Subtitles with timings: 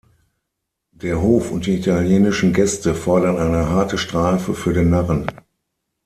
[0.93, 5.27] Der Hof und die italienischen Gäste fordern eine harte Strafe für den Narren.